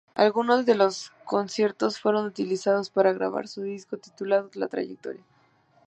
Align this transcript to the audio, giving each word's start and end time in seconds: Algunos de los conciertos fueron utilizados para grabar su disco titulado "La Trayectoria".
Algunos 0.15 0.65
de 0.65 0.73
los 0.73 1.11
conciertos 1.25 1.99
fueron 1.99 2.25
utilizados 2.25 2.89
para 2.89 3.13
grabar 3.13 3.47
su 3.47 3.61
disco 3.61 3.97
titulado 3.97 4.49
"La 4.55 4.67
Trayectoria". 4.67 5.21